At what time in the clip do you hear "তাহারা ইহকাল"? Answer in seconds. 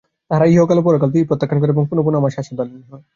0.31-0.77